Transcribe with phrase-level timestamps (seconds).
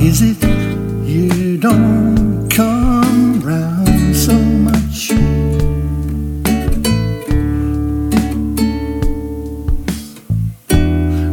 [0.00, 0.42] is it
[1.06, 5.12] you don't come round so much?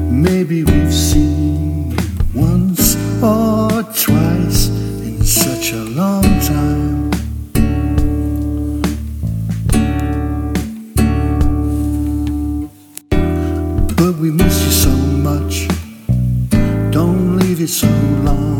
[0.09, 1.97] Maybe we've seen you
[2.34, 7.09] once or twice in such a long time.
[13.97, 14.96] But we miss you so
[15.29, 15.68] much.
[16.91, 17.88] Don't leave it so
[18.23, 18.53] long.